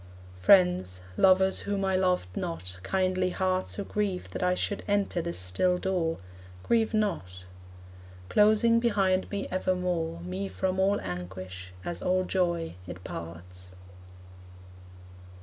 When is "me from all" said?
10.21-10.99